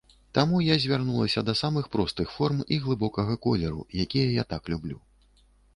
Таму 0.35 0.61
я 0.67 0.77
звярнулася 0.85 1.43
да 1.51 1.55
самых 1.61 1.91
простых 1.97 2.33
форм 2.39 2.65
і 2.77 2.83
глыбокага 2.87 3.33
колеру, 3.47 3.81
якія 4.07 4.29
я 4.43 4.53
так 4.57 4.63
люблю. 4.75 4.99